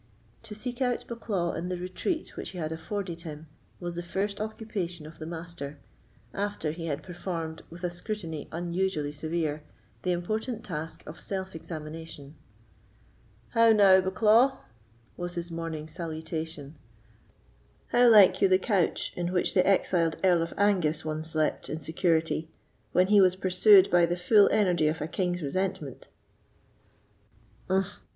To 0.41 0.55
seek 0.55 0.81
out 0.81 1.05
Bucklaw 1.07 1.55
in 1.55 1.69
the 1.69 1.77
retreat 1.77 2.35
which 2.35 2.49
he 2.49 2.57
had 2.57 2.71
afforded 2.71 3.21
him, 3.21 3.45
was 3.79 3.93
the 3.93 4.01
first 4.01 4.41
occupation 4.41 5.05
of 5.05 5.19
the 5.19 5.27
Master, 5.27 5.77
after 6.33 6.71
he 6.71 6.87
had 6.87 7.03
performed, 7.03 7.61
with 7.69 7.83
a 7.83 7.89
scrutiny 7.91 8.47
unusually 8.51 9.11
severe, 9.11 9.61
the 10.01 10.11
important 10.11 10.63
task 10.63 11.03
of 11.05 11.19
self 11.19 11.53
examination. 11.55 12.33
"How 13.49 13.73
now, 13.73 14.01
Bucklaw?" 14.01 14.57
was 15.17 15.35
his 15.35 15.51
morning's 15.51 15.91
salutation—"how 15.91 18.09
like 18.09 18.41
you 18.41 18.47
the 18.47 18.57
couch 18.57 19.13
in 19.15 19.31
which 19.31 19.53
the 19.53 19.67
exiled 19.67 20.17
Earl 20.23 20.41
of 20.41 20.51
Angus 20.57 21.05
once 21.05 21.29
slept 21.29 21.69
in 21.69 21.79
security, 21.79 22.49
when 22.91 23.05
he 23.09 23.21
was 23.21 23.35
pursued 23.35 23.91
by 23.91 24.07
the 24.07 24.17
full 24.17 24.49
energy 24.49 24.87
of 24.87 24.99
a 24.99 25.07
king's 25.07 25.43
resentment?" 25.43 26.07
"Umph!" 27.69 27.99